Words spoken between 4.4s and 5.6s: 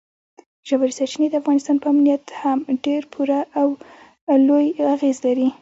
لوی اغېز لري.